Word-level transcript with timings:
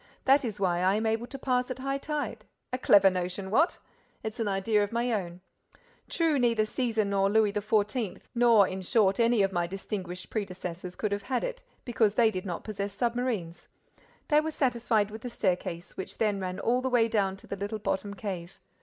That 0.25 0.43
is 0.43 0.59
why 0.59 0.79
I 0.79 0.95
am 0.95 1.05
able 1.05 1.27
to 1.27 1.37
pass 1.37 1.69
at 1.69 1.77
high 1.77 1.99
tide. 1.99 2.43
A 2.73 2.79
clever 2.79 3.11
notion, 3.11 3.51
what? 3.51 3.77
It's 4.23 4.39
an 4.39 4.47
idea 4.47 4.83
of 4.83 4.91
my 4.91 5.11
own. 5.13 5.41
True, 6.09 6.39
neither 6.39 6.63
Cæsar 6.63 7.05
nor 7.05 7.29
Louis 7.29 7.53
XIV., 7.53 8.19
nor, 8.33 8.67
in 8.67 8.81
short, 8.81 9.19
any 9.19 9.43
of 9.43 9.51
my 9.51 9.67
distinguished 9.67 10.31
predecessors 10.31 10.95
could 10.95 11.11
have 11.11 11.21
had 11.21 11.43
it, 11.43 11.61
because 11.85 12.15
they 12.15 12.31
did 12.31 12.47
not 12.47 12.63
possess 12.63 12.93
submarines. 12.93 13.67
They 14.29 14.41
were 14.41 14.49
satisfied 14.49 15.11
with 15.11 15.21
the 15.21 15.29
staircase, 15.29 15.95
which 15.95 16.17
then 16.17 16.39
ran 16.39 16.59
all 16.59 16.81
the 16.81 16.89
way 16.89 17.07
down 17.07 17.37
to 17.37 17.45
the 17.45 17.55
little 17.55 17.77
bottom 17.77 18.15
cave. 18.15 18.57